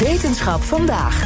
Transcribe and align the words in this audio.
Wetenschap 0.00 0.62
vandaag. 0.62 1.22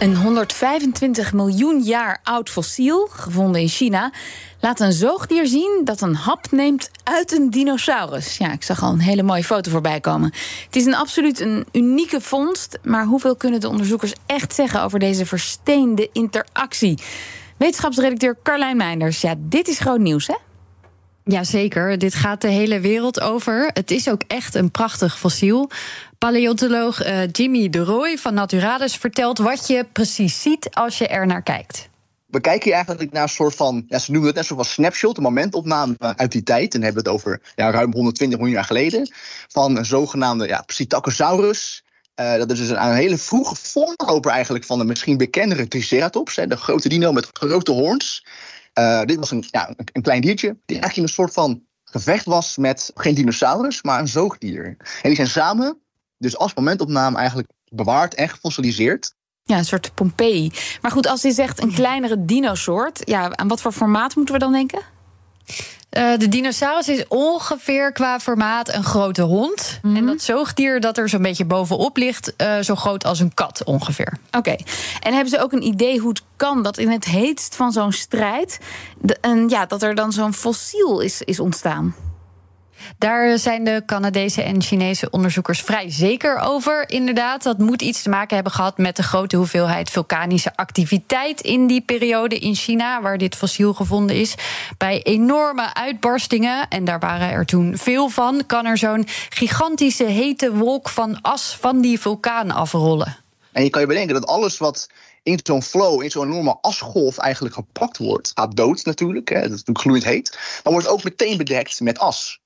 Een 0.00 0.16
125 0.16 1.32
miljoen 1.32 1.80
jaar 1.82 2.20
oud 2.22 2.50
fossiel, 2.50 3.08
gevonden 3.10 3.60
in 3.60 3.68
China, 3.68 4.12
laat 4.60 4.80
een 4.80 4.92
zoogdier 4.92 5.46
zien 5.46 5.80
dat 5.84 6.00
een 6.00 6.14
hap 6.14 6.50
neemt 6.50 6.90
uit 7.04 7.32
een 7.32 7.50
dinosaurus. 7.50 8.36
Ja, 8.36 8.52
ik 8.52 8.62
zag 8.62 8.82
al 8.82 8.92
een 8.92 9.00
hele 9.00 9.22
mooie 9.22 9.44
foto 9.44 9.70
voorbij 9.70 10.00
komen. 10.00 10.32
Het 10.64 10.76
is 10.76 10.84
een 10.84 10.94
absoluut 10.94 11.40
een 11.40 11.66
unieke 11.72 12.20
vondst, 12.20 12.78
maar 12.82 13.04
hoeveel 13.04 13.36
kunnen 13.36 13.60
de 13.60 13.68
onderzoekers 13.68 14.12
echt 14.26 14.54
zeggen 14.54 14.82
over 14.82 14.98
deze 14.98 15.26
versteende 15.26 16.08
interactie? 16.12 16.98
Wetenschapsredacteur 17.56 18.36
Carlijn 18.42 18.76
Meinders, 18.76 19.20
ja, 19.20 19.34
dit 19.38 19.68
is 19.68 19.78
groot 19.78 20.00
nieuws, 20.00 20.26
hè? 20.26 20.36
Jazeker, 21.24 21.98
dit 21.98 22.14
gaat 22.14 22.40
de 22.40 22.48
hele 22.48 22.80
wereld 22.80 23.20
over. 23.20 23.70
Het 23.72 23.90
is 23.90 24.08
ook 24.08 24.22
echt 24.26 24.54
een 24.54 24.70
prachtig 24.70 25.18
fossiel. 25.18 25.70
Paleontoloog 26.18 27.06
uh, 27.06 27.26
Jimmy 27.32 27.70
de 27.70 27.78
Roy 27.78 28.18
van 28.18 28.34
Naturalis 28.34 28.96
vertelt 28.96 29.38
wat 29.38 29.66
je 29.66 29.86
precies 29.92 30.42
ziet 30.42 30.68
als 30.70 30.98
je 30.98 31.08
er 31.08 31.26
naar 31.26 31.42
kijkt. 31.42 31.90
We 32.26 32.40
kijken 32.40 32.64
hier 32.64 32.74
eigenlijk 32.74 33.12
naar 33.12 33.22
een 33.22 33.28
soort 33.28 33.54
van, 33.54 33.84
ja, 33.88 33.98
ze 33.98 34.10
noemen 34.10 34.28
het 34.28 34.36
net 34.36 34.46
van 34.46 34.64
snapshot, 34.64 35.16
een 35.16 35.22
momentopname 35.22 35.96
uit 35.98 36.32
die 36.32 36.42
tijd. 36.42 36.74
En 36.74 36.80
dan 36.80 36.82
hebben 36.82 37.02
we 37.02 37.10
het 37.10 37.18
over 37.18 37.40
ja, 37.54 37.70
ruim 37.70 37.92
120 37.92 38.38
miljoen 38.38 38.56
jaar 38.56 38.66
geleden. 38.66 39.12
Van 39.48 39.76
een 39.76 39.84
zogenaamde 39.84 40.46
ja, 40.46 40.62
Psittacosaurus. 40.66 41.84
Uh, 42.20 42.36
dat 42.36 42.50
is 42.50 42.58
dus 42.58 42.68
een, 42.68 42.84
een 42.84 42.94
hele 42.94 43.18
vroege 43.18 43.54
voorloper 43.56 44.30
eigenlijk 44.30 44.64
van 44.64 44.78
de 44.78 44.84
misschien 44.84 45.16
bekendere 45.16 45.68
Triceratops. 45.68 46.36
Hè, 46.36 46.46
de 46.46 46.56
grote 46.56 46.88
dino 46.88 47.12
met 47.12 47.28
grote 47.32 47.72
hoorns. 47.72 48.24
Uh, 48.78 49.02
dit 49.04 49.16
was 49.18 49.30
een, 49.30 49.44
ja, 49.50 49.74
een 49.92 50.02
klein 50.02 50.20
diertje 50.20 50.48
die 50.48 50.76
eigenlijk 50.80 50.96
in 50.96 51.02
een 51.02 51.08
soort 51.08 51.32
van 51.32 51.62
gevecht 51.84 52.24
was 52.24 52.56
met 52.56 52.90
geen 52.94 53.14
dinosaurus, 53.14 53.82
maar 53.82 54.00
een 54.00 54.08
zoogdier. 54.08 54.64
En 54.76 54.76
die 55.02 55.14
zijn 55.14 55.28
samen, 55.28 55.78
dus 56.18 56.36
als 56.36 56.54
momentopname, 56.54 57.16
eigenlijk 57.16 57.48
bewaard 57.64 58.14
en 58.14 58.28
gefossiliseerd. 58.28 59.14
Ja, 59.42 59.58
een 59.58 59.64
soort 59.64 59.94
Pompeii. 59.94 60.52
Maar 60.80 60.90
goed, 60.90 61.06
als 61.06 61.22
je 61.22 61.32
zegt 61.32 61.62
een 61.62 61.72
kleinere 61.74 62.24
dinosoort, 62.24 63.00
ja, 63.04 63.30
aan 63.30 63.48
wat 63.48 63.60
voor 63.60 63.72
formaat 63.72 64.16
moeten 64.16 64.34
we 64.34 64.40
dan 64.40 64.52
denken? 64.52 64.82
Uh, 65.98 66.16
de 66.16 66.28
dinosaurus 66.28 66.88
is 66.88 67.04
ongeveer 67.08 67.92
qua 67.92 68.20
formaat 68.20 68.74
een 68.74 68.84
grote 68.84 69.22
hond. 69.22 69.78
Mm 69.82 69.90
-hmm. 69.90 69.98
En 69.98 70.06
dat 70.06 70.22
zoogdier 70.22 70.80
dat 70.80 70.98
er 70.98 71.08
zo'n 71.08 71.22
beetje 71.22 71.44
bovenop 71.44 71.96
ligt, 71.96 72.32
uh, 72.36 72.58
zo 72.58 72.74
groot 72.74 73.04
als 73.04 73.20
een 73.20 73.34
kat 73.34 73.64
ongeveer. 73.64 74.18
Oké. 74.26 74.38
Okay. 74.38 74.64
En 75.00 75.12
hebben 75.12 75.30
ze 75.30 75.40
ook 75.40 75.52
een 75.52 75.62
idee 75.62 75.98
hoe 75.98 76.08
het 76.08 76.22
kan 76.36 76.62
dat 76.62 76.78
in 76.78 76.90
het 76.90 77.04
heetst 77.04 77.56
van 77.56 77.72
zo'n 77.72 77.92
strijd, 77.92 78.58
de, 78.98 79.16
en 79.20 79.48
ja, 79.48 79.66
dat 79.66 79.82
er 79.82 79.94
dan 79.94 80.12
zo'n 80.12 80.34
fossiel 80.34 81.00
is, 81.00 81.22
is 81.22 81.40
ontstaan? 81.40 81.94
Daar 82.98 83.38
zijn 83.38 83.64
de 83.64 83.82
Canadese 83.86 84.42
en 84.42 84.62
Chinese 84.62 85.10
onderzoekers 85.10 85.60
vrij 85.60 85.90
zeker 85.90 86.38
over. 86.38 86.88
Inderdaad, 86.88 87.42
dat 87.42 87.58
moet 87.58 87.82
iets 87.82 88.02
te 88.02 88.08
maken 88.08 88.34
hebben 88.34 88.52
gehad 88.52 88.78
met 88.78 88.96
de 88.96 89.02
grote 89.02 89.36
hoeveelheid 89.36 89.90
vulkanische 89.90 90.56
activiteit 90.56 91.40
in 91.40 91.66
die 91.66 91.80
periode 91.80 92.38
in 92.38 92.54
China, 92.54 93.02
waar 93.02 93.18
dit 93.18 93.36
fossiel 93.36 93.74
gevonden 93.74 94.16
is. 94.16 94.34
Bij 94.78 95.02
enorme 95.02 95.74
uitbarstingen, 95.74 96.68
en 96.68 96.84
daar 96.84 97.00
waren 97.00 97.30
er 97.30 97.46
toen 97.46 97.76
veel 97.76 98.08
van, 98.08 98.42
kan 98.46 98.66
er 98.66 98.78
zo'n 98.78 99.06
gigantische 99.28 100.04
hete 100.04 100.54
wolk 100.54 100.88
van 100.88 101.20
as 101.20 101.56
van 101.60 101.80
die 101.80 102.00
vulkaan 102.00 102.50
afrollen. 102.50 103.16
En 103.52 103.64
je 103.64 103.70
kan 103.70 103.80
je 103.80 103.86
bedenken 103.86 104.14
dat 104.14 104.26
alles 104.26 104.58
wat 104.58 104.88
in 105.22 105.40
zo'n 105.42 105.62
flow, 105.62 106.02
in 106.02 106.10
zo'n 106.10 106.26
enorme 106.26 106.58
asgolf 106.60 107.18
eigenlijk 107.18 107.54
gepakt 107.54 107.98
wordt, 107.98 108.30
gaat 108.34 108.56
dood 108.56 108.84
natuurlijk. 108.84 109.28
Hè, 109.28 109.34
dat 109.34 109.44
is 109.44 109.50
natuurlijk 109.50 109.78
gloeiend 109.78 110.04
heet. 110.04 110.38
Maar 110.64 110.72
wordt 110.72 110.88
ook 110.88 111.04
meteen 111.04 111.36
bedekt 111.36 111.80
met 111.80 111.98
as. 111.98 112.40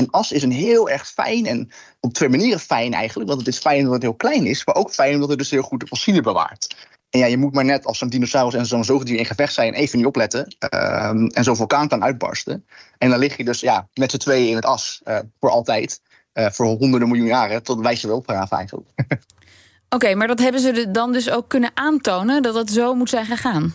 En 0.00 0.10
as 0.10 0.32
is 0.32 0.42
een 0.42 0.52
heel 0.52 0.88
erg 0.88 1.06
fijn 1.06 1.46
en 1.46 1.68
op 2.00 2.12
twee 2.12 2.28
manieren 2.28 2.60
fijn 2.60 2.92
eigenlijk. 2.92 3.28
Want 3.28 3.40
het 3.40 3.54
is 3.54 3.60
fijn 3.60 3.78
omdat 3.78 3.92
het 3.92 4.02
heel 4.02 4.14
klein 4.14 4.46
is, 4.46 4.64
maar 4.64 4.74
ook 4.74 4.90
fijn 4.90 5.14
omdat 5.14 5.28
het 5.28 5.38
dus 5.38 5.50
heel 5.50 5.62
goed 5.62 5.80
de 5.80 5.86
fossielen 5.86 6.22
bewaart. 6.22 6.76
En 7.10 7.18
ja, 7.18 7.26
je 7.26 7.36
moet 7.36 7.54
maar 7.54 7.64
net 7.64 7.84
als 7.84 7.98
zo'n 7.98 8.08
dinosaurus 8.08 8.54
en 8.54 8.66
zo'n 8.66 8.84
zoogdier 8.84 9.18
in 9.18 9.26
gevecht 9.26 9.52
zijn 9.52 9.74
even 9.74 9.98
niet 9.98 10.06
opletten. 10.06 10.56
Um, 10.74 11.26
en 11.26 11.44
zo'n 11.44 11.56
vulkaan 11.56 11.88
kan 11.88 12.02
uitbarsten. 12.02 12.66
En 12.98 13.10
dan 13.10 13.18
lig 13.18 13.36
je 13.36 13.44
dus 13.44 13.60
ja, 13.60 13.88
met 13.94 14.10
z'n 14.10 14.16
tweeën 14.16 14.48
in 14.48 14.54
het 14.54 14.64
as 14.64 15.00
uh, 15.04 15.18
voor 15.40 15.50
altijd. 15.50 16.00
Uh, 16.34 16.46
voor 16.50 16.66
honderden 16.66 17.08
miljoen 17.08 17.26
jaren, 17.26 17.62
tot 17.62 17.80
wijs 17.80 18.00
je 18.00 18.06
wel 18.06 18.16
opgraven 18.16 18.56
eigenlijk. 18.56 18.88
Oké, 19.96 20.14
maar 20.14 20.26
dat 20.26 20.38
hebben 20.38 20.60
ze 20.60 20.90
dan 20.90 21.12
dus 21.12 21.30
ook 21.30 21.48
kunnen 21.48 21.70
aantonen 21.74 22.42
dat 22.42 22.54
het 22.54 22.70
zo 22.70 22.94
moet 22.94 23.08
zijn 23.08 23.26
gegaan? 23.26 23.74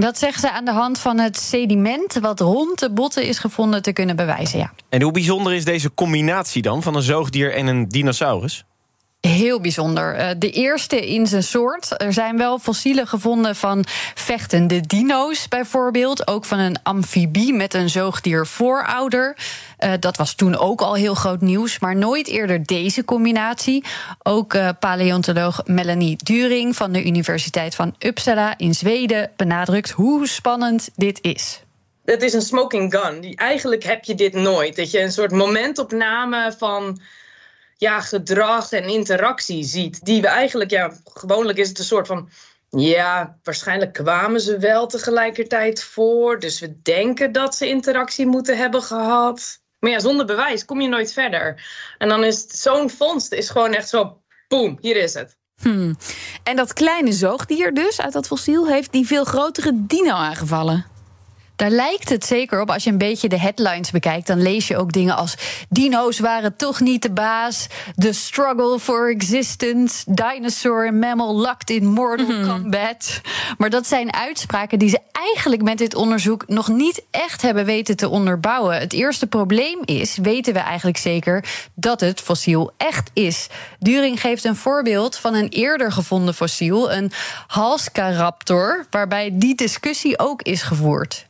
Dat 0.00 0.18
zeggen 0.18 0.40
ze 0.40 0.50
aan 0.50 0.64
de 0.64 0.72
hand 0.72 0.98
van 0.98 1.18
het 1.18 1.36
sediment 1.36 2.14
wat 2.14 2.40
rond 2.40 2.78
de 2.78 2.90
botten 2.90 3.24
is 3.24 3.38
gevonden 3.38 3.82
te 3.82 3.92
kunnen 3.92 4.16
bewijzen, 4.16 4.58
ja. 4.58 4.72
En 4.88 5.02
hoe 5.02 5.12
bijzonder 5.12 5.54
is 5.54 5.64
deze 5.64 5.94
combinatie 5.94 6.62
dan 6.62 6.82
van 6.82 6.94
een 6.94 7.02
zoogdier 7.02 7.54
en 7.54 7.66
een 7.66 7.88
dinosaurus? 7.88 8.64
Heel 9.20 9.60
bijzonder. 9.60 10.38
De 10.38 10.50
eerste 10.50 11.08
in 11.08 11.26
zijn 11.26 11.42
soort. 11.42 12.02
Er 12.02 12.12
zijn 12.12 12.36
wel 12.36 12.58
fossielen 12.58 13.06
gevonden 13.06 13.56
van 13.56 13.84
vechtende 14.14 14.80
dino's, 14.80 15.48
bijvoorbeeld. 15.48 16.26
Ook 16.26 16.44
van 16.44 16.58
een 16.58 16.82
amfibie 16.82 17.52
met 17.52 17.74
een 17.74 17.88
zoogdier 17.88 18.46
voorouder. 18.46 19.36
Uh, 19.80 19.92
dat 20.00 20.16
was 20.16 20.34
toen 20.34 20.56
ook 20.56 20.80
al 20.80 20.94
heel 20.94 21.14
groot 21.14 21.40
nieuws, 21.40 21.78
maar 21.78 21.96
nooit 21.96 22.28
eerder 22.28 22.66
deze 22.66 23.04
combinatie. 23.04 23.84
Ook 24.22 24.54
uh, 24.54 24.68
paleontoloog 24.78 25.62
Melanie 25.64 26.16
During 26.16 26.76
van 26.76 26.92
de 26.92 27.04
Universiteit 27.04 27.74
van 27.74 27.94
Uppsala 27.98 28.54
in 28.56 28.74
Zweden 28.74 29.30
benadrukt 29.36 29.90
hoe 29.90 30.28
spannend 30.28 30.90
dit 30.96 31.18
is. 31.22 31.62
Het 32.04 32.22
is 32.22 32.32
een 32.32 32.42
smoking 32.42 32.94
gun. 32.94 33.34
Eigenlijk 33.34 33.82
heb 33.84 34.04
je 34.04 34.14
dit 34.14 34.32
nooit. 34.32 34.76
Dat 34.76 34.90
je 34.90 35.00
een 35.00 35.12
soort 35.12 35.32
momentopname 35.32 36.54
van 36.58 37.00
ja, 37.80 38.00
gedrag 38.00 38.72
en 38.72 38.88
interactie 38.88 39.64
ziet. 39.64 40.04
Die 40.04 40.20
we 40.20 40.28
eigenlijk, 40.28 40.70
ja, 40.70 40.92
gewoonlijk 41.04 41.58
is 41.58 41.68
het 41.68 41.78
een 41.78 41.84
soort 41.84 42.06
van. 42.06 42.28
Ja, 42.68 43.38
waarschijnlijk 43.42 43.92
kwamen 43.92 44.40
ze 44.40 44.58
wel 44.58 44.86
tegelijkertijd 44.86 45.82
voor. 45.82 46.38
Dus 46.38 46.60
we 46.60 46.82
denken 46.82 47.32
dat 47.32 47.54
ze 47.54 47.68
interactie 47.68 48.26
moeten 48.26 48.56
hebben 48.56 48.82
gehad. 48.82 49.60
Maar 49.78 49.90
ja, 49.90 49.98
zonder 49.98 50.26
bewijs 50.26 50.64
kom 50.64 50.80
je 50.80 50.88
nooit 50.88 51.12
verder. 51.12 51.64
En 51.98 52.08
dan 52.08 52.24
is 52.24 52.46
zo'n 52.46 52.90
vondst 52.90 53.32
is 53.32 53.50
gewoon 53.50 53.74
echt 53.74 53.88
zo, 53.88 54.22
boem, 54.48 54.78
hier 54.80 54.96
is 54.96 55.14
het. 55.14 55.36
Hmm. 55.62 55.96
En 56.42 56.56
dat 56.56 56.72
kleine 56.72 57.12
zoogdier 57.12 57.74
dus 57.74 58.00
uit 58.00 58.12
dat 58.12 58.26
fossiel 58.26 58.68
heeft 58.68 58.92
die 58.92 59.06
veel 59.06 59.24
grotere 59.24 59.72
dino 59.74 60.14
aangevallen. 60.14 60.86
Daar 61.60 61.70
lijkt 61.70 62.08
het 62.08 62.24
zeker 62.24 62.60
op. 62.60 62.70
Als 62.70 62.84
je 62.84 62.90
een 62.90 62.98
beetje 62.98 63.28
de 63.28 63.38
headlines 63.38 63.90
bekijkt, 63.90 64.26
dan 64.26 64.42
lees 64.42 64.68
je 64.68 64.76
ook 64.76 64.92
dingen 64.92 65.16
als: 65.16 65.34
dino's 65.68 66.18
waren 66.18 66.56
toch 66.56 66.80
niet 66.80 67.02
de 67.02 67.10
baas. 67.10 67.66
The 67.96 68.12
struggle 68.12 68.78
for 68.78 69.10
existence. 69.10 70.04
Dinosaur 70.06 70.86
en 70.86 70.98
mammal 70.98 71.36
locked 71.36 71.70
in 71.70 71.86
mortal 71.86 72.26
mm 72.26 72.42
-hmm. 72.42 72.62
combat. 72.62 73.20
Maar 73.58 73.70
dat 73.70 73.86
zijn 73.86 74.14
uitspraken 74.14 74.78
die 74.78 74.88
ze 74.88 74.98
eigenlijk 75.12 75.62
met 75.62 75.78
dit 75.78 75.94
onderzoek 75.94 76.48
nog 76.48 76.68
niet 76.68 77.02
echt 77.10 77.42
hebben 77.42 77.64
weten 77.64 77.96
te 77.96 78.08
onderbouwen. 78.08 78.78
Het 78.78 78.92
eerste 78.92 79.26
probleem 79.26 79.78
is, 79.84 80.16
weten 80.16 80.52
we 80.52 80.58
eigenlijk 80.58 80.98
zeker, 80.98 81.44
dat 81.74 82.00
het 82.00 82.20
fossiel 82.20 82.70
echt 82.76 83.10
is. 83.12 83.46
During 83.78 84.20
geeft 84.20 84.44
een 84.44 84.56
voorbeeld 84.56 85.16
van 85.16 85.34
een 85.34 85.48
eerder 85.48 85.92
gevonden 85.92 86.34
fossiel, 86.34 86.92
een 86.92 87.12
Halscaraptor, 87.46 88.86
waarbij 88.90 89.30
die 89.32 89.54
discussie 89.54 90.18
ook 90.18 90.42
is 90.42 90.62
gevoerd. 90.62 91.28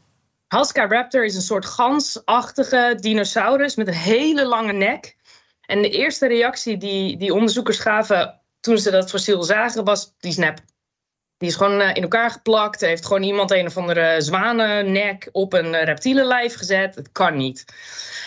Halscaraptor 0.51 1.25
is 1.25 1.35
een 1.35 1.43
soort 1.43 1.65
gansachtige 1.65 2.97
dinosaurus 3.01 3.75
met 3.75 3.87
een 3.87 3.95
hele 3.95 4.47
lange 4.47 4.73
nek. 4.73 5.17
En 5.61 5.83
de 5.83 5.91
eerste 5.91 6.27
reactie 6.27 6.77
die, 6.77 7.17
die 7.17 7.35
onderzoekers 7.35 7.79
gaven 7.79 8.41
toen 8.61 8.79
ze 8.79 8.91
dat 8.91 9.11
fossiel 9.11 9.43
zagen 9.43 9.85
was 9.85 10.15
die 10.19 10.33
snap. 10.33 10.59
Die 11.37 11.49
is 11.49 11.55
gewoon 11.55 11.81
in 11.81 12.03
elkaar 12.03 12.31
geplakt. 12.31 12.81
Heeft 12.81 13.07
gewoon 13.07 13.23
iemand 13.23 13.51
een 13.51 13.67
of 13.67 13.77
andere 13.77 14.21
zwanennek 14.21 15.29
op 15.33 15.53
een 15.53 15.85
reptielenlijf 15.85 16.55
gezet. 16.55 16.95
Het 16.95 17.13
kan 17.13 17.37
niet. 17.37 17.65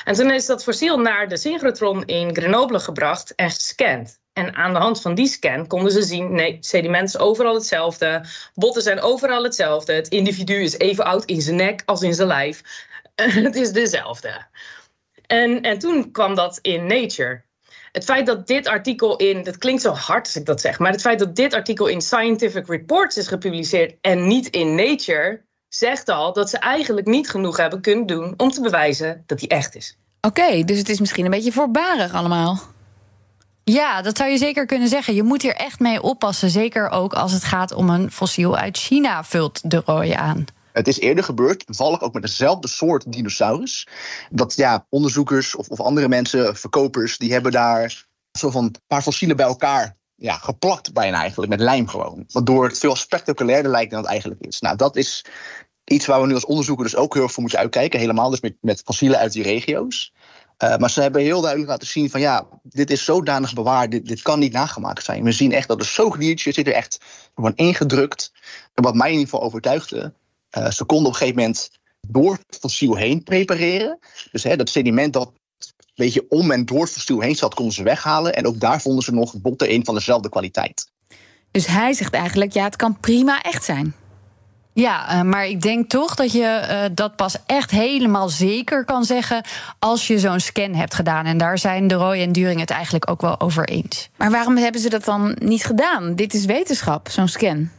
En 0.04 0.14
toen 0.14 0.32
is 0.32 0.46
dat 0.46 0.64
fossiel 0.64 1.00
naar 1.00 1.28
de 1.28 1.38
synchrotron 1.38 2.06
in 2.06 2.36
Grenoble 2.36 2.80
gebracht 2.80 3.36
en 3.36 3.50
gescand. 3.50 4.22
En 4.34 4.56
aan 4.56 4.74
de 4.74 4.80
hand 4.80 5.02
van 5.02 5.16
die 5.16 5.28
scan 5.28 5.68
konden 5.68 5.92
ze 5.92 6.02
zien: 6.02 6.34
nee, 6.34 6.58
sediment 6.60 7.08
is 7.08 7.18
overal 7.18 7.54
hetzelfde. 7.54 8.26
Botten 8.54 8.82
zijn 8.82 9.02
overal 9.02 9.44
hetzelfde. 9.44 9.94
Het 9.94 10.08
individu 10.08 10.62
is 10.62 10.78
even 10.78 11.06
oud 11.06 11.26
in 11.26 11.42
zijn 11.42 11.56
nek 11.56 11.82
als 11.86 12.02
in 12.02 12.14
zijn 12.14 12.28
lijf. 12.28 12.62
het 13.16 13.56
is 13.56 13.72
dezelfde. 13.72 14.46
En, 15.28 15.62
en 15.62 15.80
toen 15.80 16.12
kwam 16.12 16.36
dat 16.36 16.60
in 16.62 16.86
Nature. 16.86 17.42
Het 17.92 18.04
feit 18.04 18.26
dat 18.26 18.48
dit 18.48 18.68
artikel 18.68 19.16
in, 19.18 19.44
dat 19.44 19.58
klinkt 19.58 19.82
zo 19.82 19.92
hard 19.92 20.26
als 20.26 20.36
ik 20.36 20.46
dat 20.46 20.62
zeg, 20.62 20.80
maar 20.80 20.92
het 20.92 21.02
feit 21.02 21.20
dat 21.20 21.36
dit 21.36 21.54
artikel 21.54 21.88
in 21.88 22.02
Scientific 22.02 22.68
Reports 22.68 23.18
is 23.18 23.28
gepubliceerd 23.28 23.96
en 24.02 24.28
niet 24.28 24.48
in 24.48 24.76
Nature, 24.76 25.42
zegt 25.68 26.10
al 26.10 26.34
dat 26.34 26.50
ze 26.50 26.58
eigenlijk 26.58 27.08
niet 27.08 27.30
genoeg 27.30 27.58
hebben 27.58 27.82
kunnen 27.82 28.06
doen 28.06 28.34
om 28.38 28.52
te 28.52 28.62
bewijzen 28.62 29.24
dat 29.26 29.40
hij 29.40 29.50
echt 29.50 29.76
is. 29.76 29.98
Oké, 30.22 30.64
dus 30.64 30.78
het 30.78 30.90
is 30.90 31.00
misschien 31.00 31.26
een 31.26 31.32
beetje 31.32 31.52
voorbarig 31.52 32.14
allemaal. 32.14 32.73
Ja, 33.64 34.02
dat 34.02 34.18
zou 34.18 34.30
je 34.30 34.38
zeker 34.38 34.66
kunnen 34.66 34.88
zeggen. 34.88 35.16
Je 35.16 35.24
moet 35.24 35.42
hier 35.42 35.56
echt 35.56 35.80
mee 35.80 36.02
oppassen. 36.02 36.50
Zeker 36.50 36.90
ook 36.90 37.14
als 37.14 37.32
het 37.32 37.44
gaat 37.44 37.74
om 37.74 37.90
een 37.90 38.12
fossiel 38.12 38.58
uit 38.58 38.78
China, 38.78 39.24
vult 39.24 39.72
de 39.72 39.82
rooie 39.86 40.18
aan. 40.18 40.46
Het 40.72 40.88
is 40.88 41.00
eerder 41.00 41.24
gebeurd, 41.24 41.66
toevallig 41.66 42.02
ook 42.02 42.14
met 42.14 42.22
dezelfde 42.22 42.68
soort 42.68 43.12
dinosaurus. 43.12 43.88
Dat 44.30 44.56
ja, 44.56 44.86
onderzoekers 44.90 45.56
of, 45.56 45.68
of 45.68 45.80
andere 45.80 46.08
mensen, 46.08 46.56
verkopers, 46.56 47.18
die 47.18 47.32
hebben 47.32 47.52
daar 47.52 48.06
zo 48.32 48.50
van 48.50 48.64
een 48.64 48.76
paar 48.88 49.02
fossielen 49.02 49.36
bij 49.36 49.46
elkaar 49.46 49.98
ja, 50.16 50.38
geplakt 50.38 50.94
bijna 50.94 51.20
eigenlijk, 51.20 51.52
met 51.52 51.60
lijm 51.60 51.88
gewoon. 51.88 52.24
Waardoor 52.32 52.68
het 52.68 52.80
veel 52.80 52.96
spectaculairder 52.96 53.72
lijkt 53.72 53.92
dan 53.92 54.00
het 54.00 54.10
eigenlijk 54.10 54.42
is. 54.42 54.60
Nou, 54.60 54.76
dat 54.76 54.96
is 54.96 55.26
iets 55.84 56.06
waar 56.06 56.22
we 56.22 56.28
nu 56.28 56.34
als 56.34 56.46
onderzoeker 56.46 56.84
dus 56.84 56.96
ook 56.96 57.14
heel 57.14 57.24
erg 57.24 57.32
voor 57.32 57.42
moeten 57.42 57.60
uitkijken. 57.60 58.00
Helemaal 58.00 58.30
dus 58.30 58.42
met, 58.42 58.56
met 58.62 58.82
fossielen 58.86 59.20
uit 59.20 59.34
die 59.34 59.44
regio's. 59.44 60.14
Uh, 60.58 60.78
maar 60.78 60.90
ze 60.90 61.02
hebben 61.02 61.22
heel 61.22 61.42
duidelijk 61.42 61.70
laten 61.70 61.88
zien 61.88 62.10
van 62.10 62.20
ja, 62.20 62.48
dit 62.64 62.92
is 62.92 63.04
zodanig 63.04 63.54
bewaard, 63.54 63.92
dit, 63.92 64.06
dit 64.06 64.22
kan 64.22 64.40
niet 64.40 64.54
nagemaakt 64.54 65.04
zijn. 65.04 65.24
We 65.24 65.32
zien 65.32 65.52
echt 65.52 65.68
dat 65.68 65.80
de 65.80 65.86
zoogdiertje 65.86 66.52
zit 66.52 66.68
er 66.68 66.74
echt 66.74 67.00
gewoon 67.36 67.56
ingedrukt. 67.56 68.32
En 68.74 68.84
wat 68.84 68.96
mij 68.96 69.08
in 69.08 69.18
ieder 69.18 69.30
geval 69.30 69.46
overtuigde, 69.46 70.14
uh, 70.58 70.70
ze 70.70 70.86
konden 70.86 71.08
op 71.08 71.14
een 71.14 71.18
gegeven 71.20 71.42
moment 71.42 71.70
door 72.08 72.32
het 72.48 72.58
fossiel 72.60 72.96
heen 72.96 73.24
prepareren. 73.24 74.00
Dus 74.32 74.44
hè, 74.44 74.56
dat 74.56 74.70
sediment 74.70 75.14
dat 75.14 75.28
een 75.28 75.94
beetje 75.96 76.26
om 76.30 76.52
en 76.52 76.66
door 76.66 76.82
het 76.82 76.92
fossiel 76.92 77.20
heen 77.20 77.36
zat, 77.36 77.54
konden 77.54 77.74
ze 77.74 77.84
weghalen. 77.84 78.36
En 78.36 78.48
ook 78.48 78.60
daar 78.60 78.82
vonden 78.82 79.04
ze 79.04 79.12
nog 79.12 79.42
botten 79.42 79.70
in 79.70 79.86
van 79.86 79.96
dezelfde 79.96 80.30
kwaliteit. 80.30 80.92
Dus 81.52 81.66
hij 81.66 81.94
zegt 81.94 82.14
eigenlijk, 82.14 82.54
ja, 82.54 82.64
het 82.64 82.76
kan 82.76 83.00
prima 83.00 83.42
echt 83.42 83.64
zijn. 83.64 83.96
Ja, 84.74 85.16
uh, 85.16 85.22
maar 85.22 85.46
ik 85.46 85.62
denk 85.62 85.90
toch 85.90 86.16
dat 86.16 86.32
je 86.32 86.62
uh, 86.70 86.96
dat 86.96 87.16
pas 87.16 87.36
echt 87.46 87.72
helemaal 87.72 88.30
zeker 88.30 88.86
kan 88.86 89.04
zeggen 89.04 89.44
als 89.80 90.08
je 90.08 90.20
zo'n 90.20 90.40
scan 90.40 90.74
hebt 90.74 90.94
gedaan. 90.94 91.26
En 91.26 91.38
daar 91.38 91.58
zijn 91.58 91.88
de 91.88 91.96
Roy 91.96 92.22
en 92.22 92.32
During 92.32 92.60
het 92.60 92.70
eigenlijk 92.70 93.10
ook 93.10 93.22
wel 93.22 93.40
over 93.40 93.68
eens. 93.68 94.10
Maar 94.18 94.32
waarom 94.32 94.58
hebben 94.58 94.82
ze 94.82 94.90
dat 94.90 95.06
dan 95.06 95.36
niet 95.40 95.66
gedaan? 95.66 96.16
Dit 96.16 96.34
is 96.34 96.46
wetenschap, 96.46 97.10
zo'n 97.10 97.28
scan. 97.28 97.70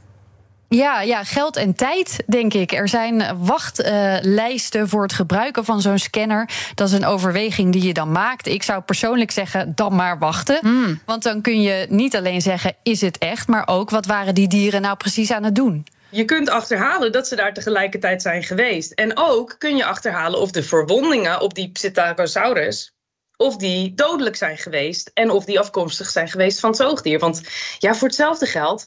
Ja, 0.69 1.01
ja, 1.01 1.25
geld 1.25 1.57
en 1.57 1.75
tijd, 1.75 2.23
denk 2.27 2.55
ik. 2.55 2.73
Er 2.73 2.89
zijn 2.89 3.23
wachtlijsten 3.39 4.83
uh, 4.83 4.89
voor 4.89 5.03
het 5.03 5.13
gebruiken 5.13 5.65
van 5.65 5.81
zo'n 5.81 5.99
scanner. 5.99 6.49
Dat 6.75 6.89
is 6.89 6.95
een 6.95 7.05
overweging 7.05 7.73
die 7.73 7.83
je 7.83 7.93
dan 7.93 8.13
maakt. 8.13 8.47
Ik 8.47 8.63
zou 8.63 8.83
persoonlijk 8.83 9.31
zeggen, 9.31 9.73
dan 9.75 9.95
maar 9.95 10.19
wachten. 10.19 10.59
Mm. 10.63 11.01
Want 11.05 11.23
dan 11.23 11.41
kun 11.41 11.63
je 11.63 11.87
niet 11.91 12.17
alleen 12.17 12.43
zeggen, 12.43 12.75
is 12.83 13.01
het 13.01 13.19
echt... 13.19 13.49
maar 13.49 13.69
ook, 13.69 13.91
wat 13.91 14.07
waren 14.07 14.35
die 14.35 14.49
dieren 14.49 14.81
nou 14.83 14.97
precies 14.97 15.33
aan 15.33 15.45
het 15.45 15.55
doen? 15.55 15.87
Je 16.11 16.25
kunt 16.25 16.49
achterhalen 16.49 17.13
dat 17.13 17.29
ze 17.29 17.37
daar 17.37 17.55
tegelijkertijd 17.55 18.23
zijn 18.23 18.43
geweest. 18.43 18.93
En 18.93 19.17
ook 19.17 19.55
kun 19.59 19.77
je 19.77 19.85
achterhalen 19.85 20.41
of 20.41 20.51
de 20.51 20.63
verwondingen 20.63 21.41
op 21.41 21.55
die 21.55 21.71
Psittacosaurus 21.71 22.95
of 23.37 23.57
die 23.57 23.95
dodelijk 23.95 24.37
zijn 24.37 24.59
geweest 24.59 25.11
en 25.15 25.31
of 25.31 25.45
die 25.45 25.59
afkomstig 25.59 26.11
zijn 26.11 26.29
geweest 26.29 26.61
van 26.61 26.71
het 26.71 26.79
zoogdier. 26.79 27.19
Want 27.19 27.43
ja, 27.79 27.95
voor 27.95 28.09
hetzelfde 28.09 28.47
geld 28.47 28.87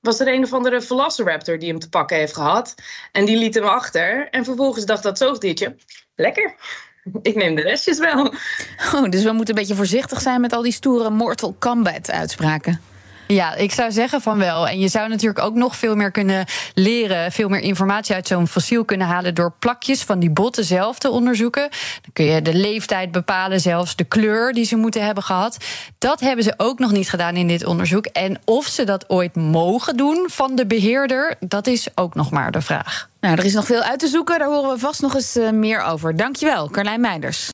was 0.00 0.20
er 0.20 0.28
een 0.28 0.44
of 0.44 0.52
andere 0.52 0.82
velociraptor 0.82 1.58
die 1.58 1.68
hem 1.68 1.78
te 1.78 1.88
pakken 1.88 2.16
heeft 2.16 2.34
gehad. 2.34 2.74
En 3.12 3.24
die 3.24 3.36
liet 3.36 3.54
hem 3.54 3.64
achter. 3.64 4.28
En 4.30 4.44
vervolgens 4.44 4.84
dacht 4.84 5.02
dat 5.02 5.18
zoogdiertje, 5.18 5.76
lekker, 6.14 6.54
ik 7.22 7.34
neem 7.34 7.54
de 7.54 7.62
restjes 7.62 7.98
wel. 7.98 8.34
Oh, 8.94 9.08
dus 9.08 9.22
we 9.22 9.32
moeten 9.32 9.54
een 9.54 9.60
beetje 9.60 9.74
voorzichtig 9.74 10.20
zijn 10.20 10.40
met 10.40 10.52
al 10.52 10.62
die 10.62 10.72
stoere 10.72 11.10
Mortal 11.10 11.56
Kombat 11.58 12.10
uitspraken. 12.10 12.93
Ja, 13.26 13.54
ik 13.54 13.72
zou 13.72 13.92
zeggen 13.92 14.20
van 14.20 14.38
wel. 14.38 14.68
En 14.68 14.78
je 14.78 14.88
zou 14.88 15.08
natuurlijk 15.08 15.44
ook 15.44 15.54
nog 15.54 15.76
veel 15.76 15.96
meer 15.96 16.10
kunnen 16.10 16.44
leren, 16.74 17.32
veel 17.32 17.48
meer 17.48 17.60
informatie 17.60 18.14
uit 18.14 18.26
zo'n 18.26 18.48
fossiel 18.48 18.84
kunnen 18.84 19.06
halen 19.06 19.34
door 19.34 19.52
plakjes 19.58 20.02
van 20.02 20.18
die 20.18 20.30
botten 20.30 20.64
zelf 20.64 20.98
te 20.98 21.10
onderzoeken. 21.10 21.68
Dan 22.02 22.12
kun 22.12 22.24
je 22.24 22.42
de 22.42 22.54
leeftijd 22.54 23.12
bepalen, 23.12 23.60
zelfs 23.60 23.96
de 23.96 24.04
kleur 24.04 24.52
die 24.52 24.64
ze 24.64 24.76
moeten 24.76 25.04
hebben 25.04 25.24
gehad. 25.24 25.56
Dat 25.98 26.20
hebben 26.20 26.44
ze 26.44 26.54
ook 26.56 26.78
nog 26.78 26.92
niet 26.92 27.10
gedaan 27.10 27.36
in 27.36 27.48
dit 27.48 27.64
onderzoek. 27.64 28.06
En 28.06 28.38
of 28.44 28.66
ze 28.66 28.84
dat 28.84 29.10
ooit 29.10 29.34
mogen 29.36 29.96
doen 29.96 30.26
van 30.30 30.54
de 30.54 30.66
beheerder, 30.66 31.36
dat 31.40 31.66
is 31.66 31.88
ook 31.94 32.14
nog 32.14 32.30
maar 32.30 32.50
de 32.50 32.60
vraag. 32.60 33.08
Nou, 33.20 33.36
er 33.36 33.44
is 33.44 33.54
nog 33.54 33.66
veel 33.66 33.82
uit 33.82 33.98
te 33.98 34.06
zoeken. 34.06 34.38
Daar 34.38 34.48
horen 34.48 34.70
we 34.70 34.78
vast 34.78 35.00
nog 35.00 35.14
eens 35.14 35.36
uh, 35.36 35.50
meer 35.50 35.82
over. 35.82 36.16
Dankjewel, 36.16 36.70
Carlijn 36.70 37.00
Meinders. 37.00 37.53